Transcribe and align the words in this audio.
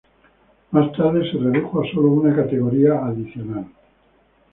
Más 0.71 0.91
tarde 0.93 1.31
se 1.31 1.37
redujo 1.37 1.79
a 1.81 1.85
sólo 1.91 2.07
una 2.07 2.35
categoría 2.35 3.05
adicional. 3.05 3.67